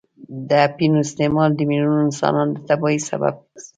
د 0.49 0.49
اپینو 0.67 0.97
استعمال 1.05 1.49
د 1.55 1.59
میلیونونو 1.69 2.05
انسانان 2.09 2.47
د 2.51 2.57
تباهۍ 2.67 2.97
سبب 3.09 3.33
ګرځي. 3.43 3.67